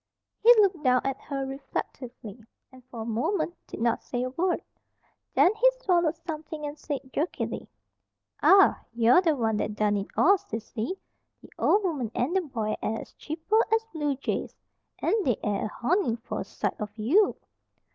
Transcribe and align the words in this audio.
He 0.41 0.51
looked 0.55 0.81
down 0.83 1.01
at 1.05 1.21
her 1.21 1.45
reflectively, 1.45 2.43
and 2.71 2.83
for 2.85 3.03
a 3.03 3.05
moment 3.05 3.53
did 3.67 3.79
not 3.79 4.01
say 4.01 4.23
a 4.23 4.31
word. 4.31 4.63
Then 5.35 5.53
he 5.53 5.71
swallowed 5.79 6.15
something 6.15 6.65
and 6.65 6.75
said, 6.75 7.13
jerkily: 7.13 7.69
"An' 8.41 8.77
you're 8.95 9.21
the 9.21 9.35
one 9.35 9.57
that 9.57 9.75
done 9.75 9.97
it 9.97 10.07
all, 10.17 10.37
Sissy! 10.39 10.97
The 11.43 11.51
ol' 11.59 11.83
woman 11.83 12.09
an' 12.15 12.33
the 12.33 12.41
boy 12.41 12.73
air 12.81 12.99
as 13.01 13.13
chipper 13.13 13.59
as 13.71 13.85
bluejays. 13.93 14.55
An' 15.03 15.13
they 15.23 15.37
air 15.43 15.65
a 15.65 15.67
honin' 15.67 16.17
for 16.17 16.39
a 16.39 16.43
sight 16.45 16.81
on 16.81 16.89
you." 16.95 17.35